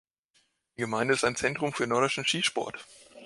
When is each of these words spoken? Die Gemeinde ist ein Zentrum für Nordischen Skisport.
Die 0.77 0.81
Gemeinde 0.81 1.13
ist 1.13 1.23
ein 1.23 1.35
Zentrum 1.35 1.73
für 1.73 1.85
Nordischen 1.85 2.25
Skisport. 2.25 2.87